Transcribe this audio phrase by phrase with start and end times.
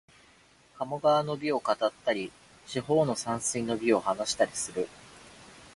[0.79, 2.31] 鴨川の美を語ったり、
[2.65, 4.89] 四方の山水の美を話したりする